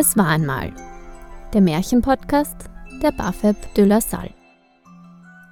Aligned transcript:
Es 0.00 0.16
war 0.16 0.28
einmal. 0.28 0.72
Der 1.52 1.60
Märchenpodcast 1.60 2.54
der 3.02 3.10
Bafeb 3.10 3.56
de 3.74 3.84
la 3.84 4.00
Salle. 4.00 4.32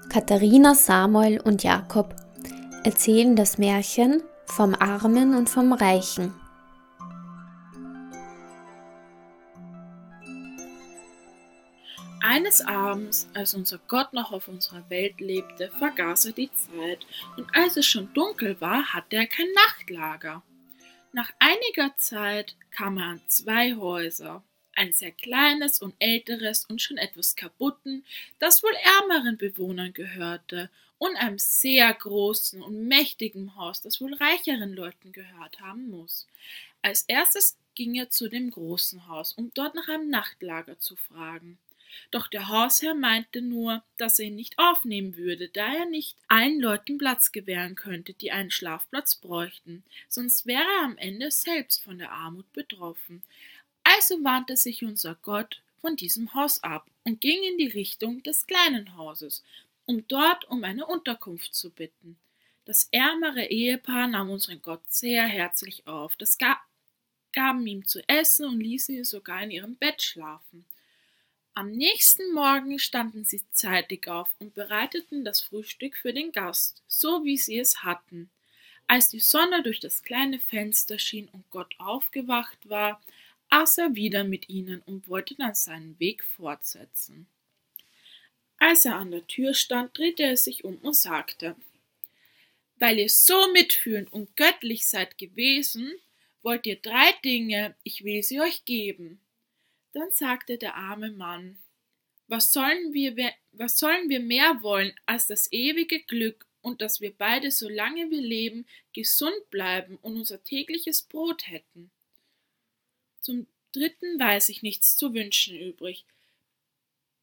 Katharina, 0.08 0.72
Samuel 0.72 1.40
und 1.40 1.64
Jakob 1.64 2.14
erzählen 2.84 3.34
das 3.34 3.58
Märchen 3.58 4.22
vom 4.44 4.76
Armen 4.76 5.34
und 5.34 5.50
vom 5.50 5.72
Reichen. 5.72 6.32
Eines 12.22 12.64
Abends, 12.64 13.26
als 13.34 13.52
unser 13.54 13.80
Gott 13.88 14.12
noch 14.12 14.30
auf 14.30 14.46
unserer 14.46 14.88
Welt 14.88 15.20
lebte, 15.20 15.72
vergaß 15.76 16.26
er 16.26 16.32
die 16.34 16.52
Zeit, 16.52 17.04
und 17.36 17.48
als 17.52 17.76
es 17.76 17.86
schon 17.86 18.14
dunkel 18.14 18.60
war, 18.60 18.94
hatte 18.94 19.16
er 19.16 19.26
kein 19.26 19.48
Nachtlager. 19.66 20.44
Nach 21.16 21.32
einiger 21.38 21.96
Zeit 21.96 22.56
kam 22.70 22.98
er 22.98 23.04
an 23.06 23.22
zwei 23.26 23.74
Häuser, 23.74 24.44
ein 24.74 24.92
sehr 24.92 25.12
kleines 25.12 25.80
und 25.80 25.94
älteres 25.98 26.66
und 26.66 26.82
schon 26.82 26.98
etwas 26.98 27.36
kaputten, 27.36 28.04
das 28.38 28.62
wohl 28.62 28.74
ärmeren 29.00 29.38
Bewohnern 29.38 29.94
gehörte, 29.94 30.68
und 30.98 31.16
einem 31.16 31.38
sehr 31.38 31.90
großen 31.94 32.62
und 32.62 32.86
mächtigen 32.86 33.56
Haus, 33.56 33.80
das 33.80 33.98
wohl 34.02 34.12
reicheren 34.12 34.74
Leuten 34.74 35.12
gehört 35.12 35.58
haben 35.58 35.88
muss. 35.88 36.26
Als 36.82 37.04
erstes 37.04 37.56
ging 37.74 37.94
er 37.94 38.10
zu 38.10 38.28
dem 38.28 38.50
großen 38.50 39.08
Haus, 39.08 39.32
um 39.32 39.50
dort 39.54 39.74
nach 39.74 39.88
einem 39.88 40.10
Nachtlager 40.10 40.78
zu 40.80 40.96
fragen. 40.96 41.56
Doch 42.10 42.28
der 42.28 42.48
Hausherr 42.48 42.94
meinte 42.94 43.40
nur, 43.40 43.82
dass 43.96 44.18
er 44.18 44.26
ihn 44.26 44.36
nicht 44.36 44.58
aufnehmen 44.58 45.16
würde, 45.16 45.48
da 45.48 45.74
er 45.74 45.86
nicht 45.86 46.16
allen 46.28 46.60
Leuten 46.60 46.98
Platz 46.98 47.32
gewähren 47.32 47.74
könnte, 47.74 48.14
die 48.14 48.32
einen 48.32 48.50
Schlafplatz 48.50 49.16
bräuchten, 49.16 49.84
sonst 50.08 50.46
wäre 50.46 50.62
er 50.62 50.84
am 50.84 50.98
Ende 50.98 51.30
selbst 51.30 51.82
von 51.82 51.98
der 51.98 52.12
Armut 52.12 52.52
betroffen. 52.52 53.22
Also 53.84 54.22
wandte 54.24 54.56
sich 54.56 54.82
unser 54.82 55.16
Gott 55.22 55.62
von 55.80 55.96
diesem 55.96 56.34
Haus 56.34 56.62
ab 56.62 56.90
und 57.04 57.20
ging 57.20 57.42
in 57.42 57.58
die 57.58 57.68
Richtung 57.68 58.22
des 58.22 58.46
kleinen 58.46 58.96
Hauses, 58.96 59.44
um 59.84 60.06
dort 60.08 60.44
um 60.46 60.64
eine 60.64 60.86
Unterkunft 60.86 61.54
zu 61.54 61.70
bitten. 61.70 62.18
Das 62.64 62.88
ärmere 62.90 63.44
Ehepaar 63.44 64.08
nahm 64.08 64.30
unseren 64.30 64.60
Gott 64.60 64.82
sehr 64.88 65.24
herzlich 65.24 65.86
auf, 65.86 66.16
das 66.16 66.36
ga 66.36 66.58
gaben 67.32 67.66
ihm 67.66 67.86
zu 67.86 68.00
essen 68.08 68.46
und 68.46 68.60
ließen 68.60 68.96
ihn 68.96 69.04
sogar 69.04 69.42
in 69.42 69.50
ihrem 69.50 69.76
Bett 69.76 70.02
schlafen. 70.02 70.64
Am 71.58 71.70
nächsten 71.70 72.34
Morgen 72.34 72.78
standen 72.78 73.24
sie 73.24 73.40
zeitig 73.50 74.08
auf 74.08 74.28
und 74.38 74.54
bereiteten 74.54 75.24
das 75.24 75.40
Frühstück 75.40 75.96
für 75.96 76.12
den 76.12 76.30
Gast, 76.30 76.82
so 76.86 77.24
wie 77.24 77.38
sie 77.38 77.58
es 77.58 77.82
hatten. 77.82 78.28
Als 78.86 79.08
die 79.08 79.20
Sonne 79.20 79.62
durch 79.62 79.80
das 79.80 80.02
kleine 80.02 80.38
Fenster 80.38 80.98
schien 80.98 81.30
und 81.32 81.48
Gott 81.48 81.74
aufgewacht 81.78 82.68
war, 82.68 83.00
aß 83.48 83.78
er 83.78 83.94
wieder 83.94 84.22
mit 84.22 84.50
ihnen 84.50 84.82
und 84.82 85.08
wollte 85.08 85.34
dann 85.34 85.54
seinen 85.54 85.98
Weg 85.98 86.24
fortsetzen. 86.24 87.26
Als 88.58 88.84
er 88.84 88.96
an 88.96 89.10
der 89.10 89.26
Tür 89.26 89.54
stand, 89.54 89.96
drehte 89.96 90.24
er 90.24 90.36
sich 90.36 90.62
um 90.62 90.76
und 90.76 90.94
sagte 90.94 91.56
Weil 92.78 92.98
ihr 92.98 93.08
so 93.08 93.50
mitfühlend 93.54 94.12
und 94.12 94.36
göttlich 94.36 94.86
seid 94.86 95.16
gewesen, 95.16 95.90
wollt 96.42 96.66
ihr 96.66 96.76
drei 96.76 97.12
Dinge, 97.24 97.74
ich 97.82 98.04
will 98.04 98.22
sie 98.22 98.42
euch 98.42 98.66
geben. 98.66 99.22
Dann 99.96 100.10
sagte 100.10 100.58
der 100.58 100.74
arme 100.74 101.10
Mann, 101.10 101.56
was 102.28 102.52
sollen 102.52 102.92
wir, 102.92 103.32
was 103.52 103.78
sollen 103.78 104.10
wir 104.10 104.20
mehr 104.20 104.60
wollen 104.60 104.92
als 105.06 105.26
das 105.26 105.50
ewige 105.50 106.00
Glück 106.00 106.46
und 106.60 106.82
dass 106.82 107.00
wir 107.00 107.14
beide, 107.16 107.50
solange 107.50 108.10
wir 108.10 108.20
leben, 108.20 108.66
gesund 108.92 109.48
bleiben 109.48 109.96
und 110.02 110.18
unser 110.18 110.44
tägliches 110.44 111.00
Brot 111.00 111.48
hätten? 111.48 111.90
Zum 113.22 113.46
dritten 113.72 114.20
weiß 114.20 114.50
ich 114.50 114.62
nichts 114.62 114.98
zu 114.98 115.14
wünschen 115.14 115.58
übrig. 115.58 116.04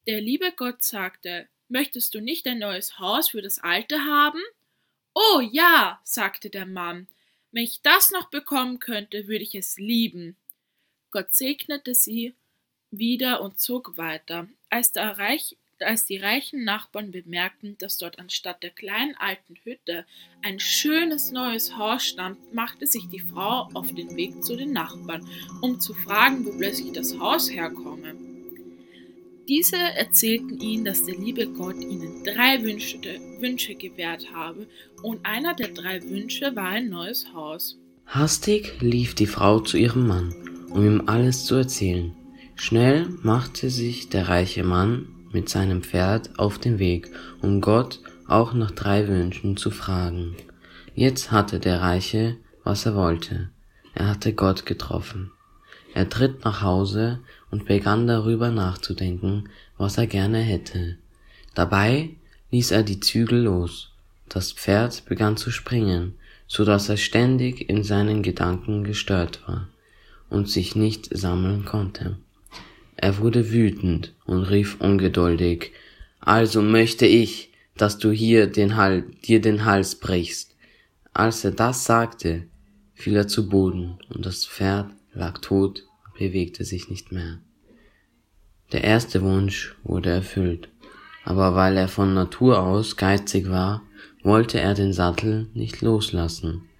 Der 0.08 0.20
liebe 0.20 0.50
Gott 0.50 0.82
sagte, 0.82 1.48
möchtest 1.68 2.12
du 2.12 2.20
nicht 2.20 2.44
ein 2.48 2.58
neues 2.58 2.98
Haus 2.98 3.28
für 3.28 3.40
das 3.40 3.60
alte 3.60 4.00
haben? 4.00 4.42
Oh 5.14 5.40
ja, 5.52 6.00
sagte 6.02 6.50
der 6.50 6.66
Mann, 6.66 7.06
wenn 7.52 7.62
ich 7.62 7.82
das 7.82 8.10
noch 8.10 8.30
bekommen 8.30 8.80
könnte, 8.80 9.28
würde 9.28 9.44
ich 9.44 9.54
es 9.54 9.78
lieben. 9.78 10.36
Gott 11.12 11.32
segnete 11.32 11.94
sie 11.94 12.34
wieder 12.98 13.40
und 13.40 13.60
zog 13.60 13.96
weiter. 13.96 14.48
Als, 14.70 14.92
Reich, 14.96 15.56
als, 15.80 16.04
die 16.04 16.16
reichen 16.16 16.64
Nachbarn 16.64 17.10
bemerkten, 17.10 17.76
dass 17.78 17.98
dort 17.98 18.18
anstatt 18.18 18.62
der 18.62 18.70
kleinen 18.70 19.14
alten 19.16 19.56
Hütte 19.64 20.04
ein 20.42 20.60
schönes 20.60 21.30
neues 21.30 21.76
Haus 21.76 22.04
stand, 22.04 22.54
machte 22.54 22.86
sich 22.86 23.08
die 23.08 23.20
Frau 23.20 23.68
auf 23.74 23.92
den 23.92 24.16
Weg 24.16 24.42
zu 24.44 24.56
den 24.56 24.72
Nachbarn, 24.72 25.26
um 25.60 25.80
zu 25.80 25.94
fragen, 25.94 26.44
wo 26.44 26.56
plötzlich 26.56 26.92
das 26.92 27.18
Haus 27.18 27.50
herkomme. 27.50 28.14
Diese 29.48 29.76
erzählten 29.76 30.58
ihnen, 30.58 30.86
dass 30.86 31.04
der 31.04 31.16
liebe 31.16 31.46
Gott 31.46 31.76
ihnen 31.76 32.24
drei 32.24 32.62
Wünsche, 32.62 32.98
Wünsche 33.40 33.74
gewährt 33.74 34.32
habe, 34.32 34.66
und 35.02 35.24
einer 35.26 35.54
der 35.54 35.68
drei 35.68 36.02
Wünsche 36.02 36.56
war 36.56 36.68
ein 36.68 36.88
neues 36.88 37.30
Haus. 37.34 37.78
Hastig 38.06 38.80
lief 38.80 39.14
die 39.14 39.26
Frau 39.26 39.60
zu 39.60 39.76
ihrem 39.76 40.06
Mann, 40.06 40.34
um 40.70 40.84
ihm 40.86 41.02
alles 41.06 41.44
zu 41.44 41.56
erzählen. 41.56 42.14
Schnell 42.56 43.08
machte 43.22 43.68
sich 43.68 44.08
der 44.08 44.28
reiche 44.28 44.64
Mann 44.64 45.06
mit 45.32 45.48
seinem 45.48 45.82
Pferd 45.82 46.38
auf 46.38 46.58
den 46.58 46.78
Weg, 46.78 47.10
um 47.42 47.60
Gott 47.60 48.00
auch 48.26 48.54
nach 48.54 48.70
drei 48.70 49.08
Wünschen 49.08 49.56
zu 49.56 49.70
fragen. 49.70 50.36
Jetzt 50.94 51.32
hatte 51.32 51.58
der 51.58 51.80
Reiche, 51.80 52.36
was 52.62 52.86
er 52.86 52.94
wollte. 52.94 53.50
Er 53.94 54.08
hatte 54.08 54.32
Gott 54.32 54.64
getroffen. 54.64 55.30
Er 55.92 56.08
tritt 56.08 56.44
nach 56.44 56.62
Hause 56.62 57.20
und 57.50 57.66
begann 57.66 58.06
darüber 58.06 58.50
nachzudenken, 58.50 59.48
was 59.76 59.98
er 59.98 60.06
gerne 60.06 60.38
hätte. 60.38 60.96
Dabei 61.54 62.10
ließ 62.50 62.70
er 62.70 62.82
die 62.82 63.00
Zügel 63.00 63.42
los. 63.42 63.92
Das 64.28 64.52
Pferd 64.52 65.04
begann 65.04 65.36
zu 65.36 65.50
springen, 65.50 66.14
so 66.46 66.64
dass 66.64 66.88
er 66.88 66.96
ständig 66.96 67.68
in 67.68 67.84
seinen 67.84 68.22
Gedanken 68.22 68.84
gestört 68.84 69.46
war 69.46 69.68
und 70.30 70.48
sich 70.48 70.74
nicht 70.74 71.16
sammeln 71.16 71.64
konnte. 71.64 72.16
Er 73.04 73.18
wurde 73.18 73.52
wütend 73.52 74.14
und 74.24 74.44
rief 74.44 74.80
ungeduldig, 74.80 75.72
also 76.20 76.62
möchte 76.62 77.04
ich, 77.04 77.52
dass 77.76 77.98
du 77.98 78.10
hier 78.10 78.46
den 78.46 78.76
Hals, 78.76 79.04
dir 79.26 79.42
den 79.42 79.66
Hals 79.66 79.96
brichst. 79.96 80.56
Als 81.12 81.44
er 81.44 81.50
das 81.50 81.84
sagte, 81.84 82.46
fiel 82.94 83.16
er 83.16 83.28
zu 83.28 83.50
Boden 83.50 83.98
und 84.08 84.24
das 84.24 84.46
Pferd 84.46 84.86
lag 85.12 85.36
tot 85.40 85.84
und 86.06 86.18
bewegte 86.18 86.64
sich 86.64 86.88
nicht 86.88 87.12
mehr. 87.12 87.40
Der 88.72 88.84
erste 88.84 89.20
Wunsch 89.20 89.76
wurde 89.82 90.08
erfüllt, 90.08 90.70
aber 91.26 91.54
weil 91.54 91.76
er 91.76 91.88
von 91.88 92.14
Natur 92.14 92.62
aus 92.62 92.96
geizig 92.96 93.50
war, 93.50 93.82
wollte 94.22 94.60
er 94.60 94.72
den 94.72 94.94
Sattel 94.94 95.50
nicht 95.52 95.82
loslassen. 95.82 96.70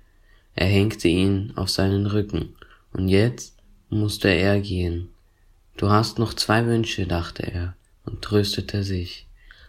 Er 0.54 0.68
hängte 0.68 1.08
ihn 1.08 1.52
auf 1.54 1.68
seinen 1.68 2.06
Rücken, 2.06 2.56
und 2.94 3.10
jetzt 3.10 3.58
musste 3.90 4.28
er 4.28 4.58
gehen. 4.60 5.10
Du 5.76 5.90
hast 5.90 6.18
noch 6.18 6.34
zwei 6.34 6.66
Wünsche, 6.66 7.06
dachte 7.06 7.42
er 7.42 7.74
und 8.04 8.22
tröstete 8.22 8.84
sich, 8.84 9.26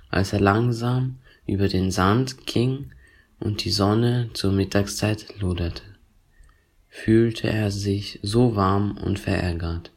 als 0.09 0.33
er 0.33 0.39
langsam 0.39 1.17
über 1.47 1.67
den 1.67 1.91
Sand 1.91 2.45
ging 2.45 2.91
und 3.39 3.63
die 3.63 3.71
Sonne 3.71 4.29
zur 4.33 4.51
Mittagszeit 4.51 5.39
loderte. 5.39 5.83
Fühlte 6.89 7.49
er 7.49 7.71
sich 7.71 8.19
so 8.21 8.55
warm 8.55 8.97
und 8.97 9.19
verärgert. 9.19 9.91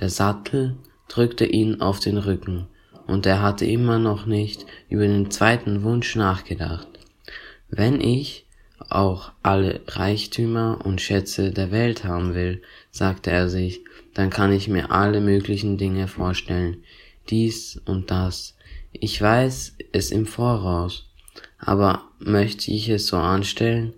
Der 0.00 0.08
Sattel 0.08 0.76
drückte 1.08 1.44
ihn 1.44 1.80
auf 1.80 2.00
den 2.00 2.16
Rücken, 2.16 2.66
und 3.06 3.26
er 3.26 3.42
hatte 3.42 3.66
immer 3.66 3.98
noch 3.98 4.26
nicht 4.26 4.64
über 4.88 5.06
den 5.06 5.30
zweiten 5.30 5.82
Wunsch 5.82 6.16
nachgedacht. 6.16 6.88
Wenn 7.68 8.00
ich 8.00 8.46
auch 8.88 9.32
alle 9.42 9.80
Reichtümer 9.86 10.80
und 10.84 11.00
Schätze 11.00 11.50
der 11.50 11.70
Welt 11.70 12.04
haben 12.04 12.34
will, 12.34 12.62
sagte 12.90 13.30
er 13.30 13.48
sich, 13.48 13.82
dann 14.14 14.30
kann 14.30 14.52
ich 14.52 14.68
mir 14.68 14.90
alle 14.90 15.20
möglichen 15.20 15.78
Dinge 15.78 16.08
vorstellen, 16.08 16.82
dies 17.30 17.80
und 17.84 18.10
das. 18.10 18.56
Ich 18.92 19.20
weiß 19.20 19.76
es 19.92 20.10
im 20.10 20.26
Voraus, 20.26 21.08
aber 21.58 22.02
möchte 22.18 22.70
ich 22.70 22.88
es 22.88 23.06
so 23.06 23.16
anstellen, 23.16 23.94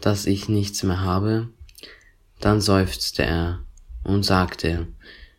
dass 0.00 0.26
ich 0.26 0.48
nichts 0.48 0.82
mehr 0.82 1.00
habe? 1.00 1.48
Dann 2.40 2.60
seufzte 2.60 3.24
er 3.24 3.64
und 4.04 4.24
sagte, 4.24 4.86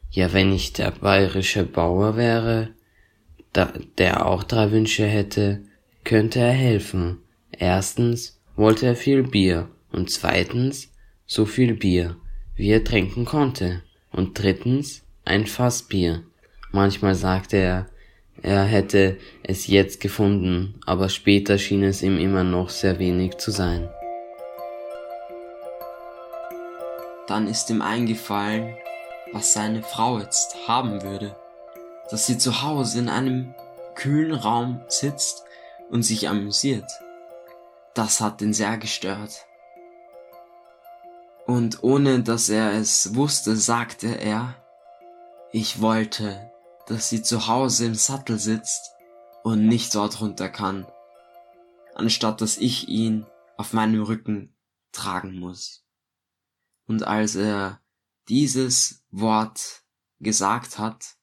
ja, 0.10 0.34
wenn 0.34 0.52
ich 0.52 0.74
der 0.74 0.92
bayerische 0.92 1.64
Bauer 1.64 2.18
wäre, 2.18 2.70
da, 3.54 3.72
der 3.98 4.26
auch 4.26 4.44
drei 4.44 4.72
Wünsche 4.72 5.06
hätte, 5.06 5.64
könnte 6.04 6.40
er 6.40 6.52
helfen. 6.52 7.20
Erstens 7.52 8.37
wollte 8.58 8.88
er 8.88 8.96
viel 8.96 9.24
Bier 9.24 9.70
und 9.92 10.10
zweitens 10.10 10.92
so 11.26 11.46
viel 11.46 11.76
Bier, 11.76 12.18
wie 12.56 12.72
er 12.72 12.84
trinken 12.84 13.24
konnte 13.24 13.84
und 14.12 14.42
drittens 14.42 15.04
ein 15.24 15.46
Fass 15.46 15.84
Bier. 15.84 16.24
Manchmal 16.72 17.16
sagte 17.16 17.58
er, 17.58 17.88
er 18.42 18.64
hätte 18.64 19.18
es 19.44 19.68
jetzt 19.68 20.02
gefunden, 20.02 20.80
aber 20.86 21.10
später 21.10 21.58
schien 21.58 21.84
es 21.84 22.02
ihm 22.02 22.18
immer 22.18 22.44
noch 22.44 22.70
sehr 22.70 23.00
wenig 23.00 23.38
zu 23.38 23.52
sein. 23.52 23.90
Dann 27.28 27.48
ist 27.48 27.70
ihm 27.70 27.82
eingefallen, 27.82 28.76
was 29.34 29.54
seine 29.54 29.84
Frau 29.84 30.20
jetzt 30.20 30.68
haben 30.68 31.02
würde. 31.04 31.36
Dass 32.10 32.26
sie 32.26 32.38
zu 32.38 32.64
Hause 32.64 33.00
in 33.00 33.10
einem 33.10 33.54
kühlen 33.96 34.34
Raum 34.34 34.82
sitzt 34.88 35.44
und 35.90 36.04
sich 36.04 36.30
amüsiert. 36.30 36.86
Das 37.98 38.22
hat 38.22 38.44
ihn 38.44 38.54
sehr 38.54 38.78
gestört. 38.78 39.48
Und 41.48 41.82
ohne 41.82 42.22
dass 42.22 42.48
er 42.48 42.74
es 42.74 43.16
wusste, 43.16 43.56
sagte 43.56 44.22
er, 44.22 44.54
ich 45.52 45.82
wollte, 45.82 46.52
dass 46.86 47.10
sie 47.10 47.24
zu 47.24 47.48
Hause 47.48 47.88
im 47.88 47.96
Sattel 47.96 48.38
sitzt 48.38 48.92
und 49.44 49.66
nicht 49.68 49.96
dort 49.96 50.22
runter 50.22 50.48
kann, 50.48 50.86
anstatt 51.96 52.40
dass 52.42 52.60
ich 52.60 52.88
ihn 52.88 53.26
auf 53.58 53.74
meinem 53.74 54.04
Rücken 54.04 54.56
tragen 54.92 55.40
muss. 55.40 55.84
Und 56.86 57.02
als 57.02 57.34
er 57.34 57.82
dieses 58.30 59.08
Wort 59.10 59.82
gesagt 60.20 60.78
hat, 60.78 61.16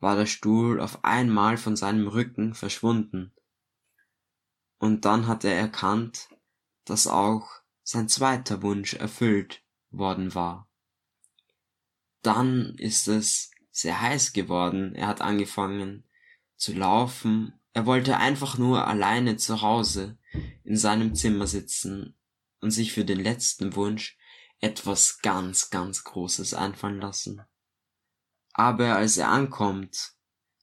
war 0.00 0.16
der 0.16 0.26
Stuhl 0.26 0.80
auf 0.80 1.04
einmal 1.04 1.56
von 1.56 1.76
seinem 1.76 2.08
Rücken 2.08 2.52
verschwunden. 2.52 3.32
Und 4.78 5.04
dann 5.04 5.26
hat 5.26 5.44
er 5.44 5.54
erkannt, 5.54 6.28
dass 6.84 7.06
auch 7.06 7.48
sein 7.82 8.08
zweiter 8.08 8.62
Wunsch 8.62 8.94
erfüllt 8.94 9.62
worden 9.90 10.34
war. 10.34 10.68
Dann 12.22 12.74
ist 12.76 13.08
es 13.08 13.50
sehr 13.70 14.00
heiß 14.00 14.32
geworden. 14.32 14.94
Er 14.94 15.06
hat 15.06 15.20
angefangen 15.20 16.04
zu 16.56 16.72
laufen. 16.72 17.60
Er 17.72 17.86
wollte 17.86 18.16
einfach 18.16 18.58
nur 18.58 18.86
alleine 18.86 19.36
zu 19.36 19.62
Hause 19.62 20.18
in 20.64 20.76
seinem 20.76 21.14
Zimmer 21.14 21.46
sitzen 21.46 22.16
und 22.60 22.70
sich 22.70 22.92
für 22.92 23.04
den 23.04 23.20
letzten 23.20 23.76
Wunsch 23.76 24.18
etwas 24.60 25.20
ganz, 25.20 25.70
ganz 25.70 26.04
Großes 26.04 26.54
einfallen 26.54 27.00
lassen. 27.00 27.42
Aber 28.52 28.96
als 28.96 29.18
er 29.18 29.28
ankommt 29.28 30.14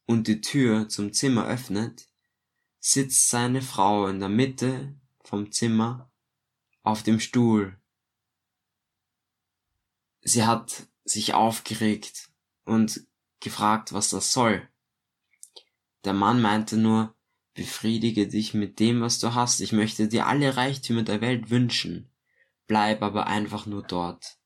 und 0.05 0.27
die 0.27 0.41
Tür 0.41 0.89
zum 0.89 1.13
Zimmer 1.13 1.45
öffnet, 1.45 2.09
sitzt 2.85 3.29
seine 3.29 3.61
Frau 3.61 4.07
in 4.07 4.19
der 4.19 4.27
Mitte 4.27 4.93
vom 5.23 5.53
Zimmer 5.53 6.11
auf 6.81 7.01
dem 7.01 7.21
Stuhl. 7.21 7.79
Sie 10.21 10.45
hat 10.45 10.87
sich 11.05 11.33
aufgeregt 11.33 12.29
und 12.65 13.07
gefragt, 13.39 13.93
was 13.93 14.09
das 14.09 14.33
soll. 14.33 14.67
Der 16.03 16.11
Mann 16.11 16.41
meinte 16.41 16.75
nur, 16.75 17.15
befriedige 17.53 18.27
dich 18.27 18.53
mit 18.53 18.81
dem, 18.81 18.99
was 18.99 19.17
du 19.19 19.33
hast. 19.33 19.61
Ich 19.61 19.71
möchte 19.71 20.09
dir 20.09 20.27
alle 20.27 20.57
Reichtümer 20.57 21.03
der 21.03 21.21
Welt 21.21 21.49
wünschen. 21.49 22.11
Bleib 22.67 23.01
aber 23.01 23.27
einfach 23.27 23.65
nur 23.65 23.83
dort. 23.83 24.37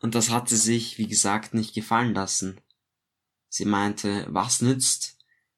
Und 0.00 0.16
das 0.16 0.30
hat 0.30 0.48
sie 0.48 0.56
sich, 0.56 0.98
wie 0.98 1.06
gesagt, 1.06 1.54
nicht 1.54 1.74
gefallen 1.74 2.12
lassen. 2.12 2.60
Sie 3.48 3.66
meinte, 3.66 4.26
was 4.30 4.60
nützt 4.62 5.13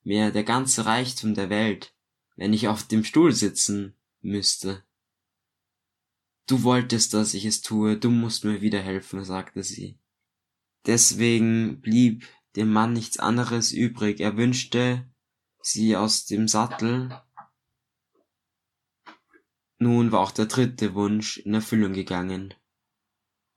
mir 0.07 0.31
der 0.31 0.45
ganze 0.45 0.87
Reichtum 0.87 1.35
der 1.35 1.51
Welt, 1.51 1.93
wenn 2.37 2.53
ich 2.53 2.69
auf 2.69 2.85
dem 2.85 3.03
Stuhl 3.03 3.33
sitzen 3.33 3.95
müsste? 4.21 4.85
Du 6.47 6.63
wolltest, 6.63 7.13
dass 7.13 7.35
ich 7.35 7.45
es 7.45 7.61
tue, 7.61 7.99
du 7.99 8.11
musst 8.11 8.45
mir 8.45 8.61
wieder 8.61 8.81
helfen, 8.81 9.25
sagte 9.25 9.65
sie. 9.65 9.99
Deswegen 10.87 11.81
blieb 11.81 12.25
dem 12.55 12.73
Mann 12.73 12.93
nichts 12.93 13.19
anderes 13.19 13.73
übrig. 13.73 14.21
Er 14.21 14.37
wünschte 14.37 15.11
sie 15.61 15.97
aus 15.97 16.25
dem 16.25 16.47
Sattel. 16.47 17.21
Nun 19.79 20.13
war 20.13 20.21
auch 20.21 20.31
der 20.31 20.47
dritte 20.47 20.95
Wunsch 20.95 21.39
in 21.39 21.53
Erfüllung 21.53 21.93
gegangen. 21.93 22.55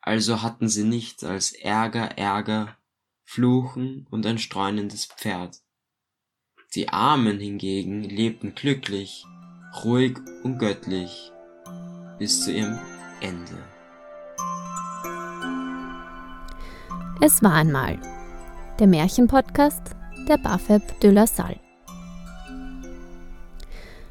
Also 0.01 0.41
hatten 0.41 0.67
sie 0.67 0.83
nichts 0.83 1.23
als 1.23 1.51
Ärger, 1.51 2.17
Ärger, 2.17 2.75
Fluchen 3.23 4.07
und 4.09 4.25
ein 4.25 4.39
streunendes 4.39 5.05
Pferd. 5.05 5.61
Die 6.75 6.87
Armen 6.87 7.39
hingegen 7.39 8.03
lebten 8.03 8.53
glücklich, 8.53 9.25
ruhig 9.83 10.19
und 10.43 10.59
göttlich 10.59 11.31
bis 12.19 12.43
zu 12.43 12.51
ihrem 12.51 12.77
Ende. 13.21 13.57
Es 17.21 17.41
war 17.41 17.53
einmal 17.53 17.97
der 18.77 18.85
Märchenpodcast 18.85 19.81
der 20.27 20.37
Bafeb 20.37 20.83
de 20.99 21.09
la 21.09 21.25
Salle. 21.25 21.59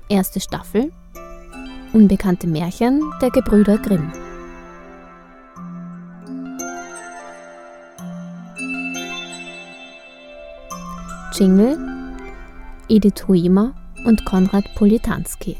Erste 0.09 0.41
Staffel 0.41 0.91
Unbekannte 1.93 2.49
Märchen 2.49 3.01
der 3.23 3.31
Gebrüder 3.31 3.79
Grimm. 3.79 4.13
Jingle 11.35 11.88
Edith 12.89 13.29
Huimer 13.29 13.75
und 14.07 14.25
Konrad 14.25 14.65
Politanski. 14.75 15.57